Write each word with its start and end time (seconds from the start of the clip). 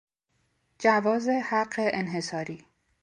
جواز 0.79 1.29
حق 1.29 1.73
انحصاری 1.79 2.65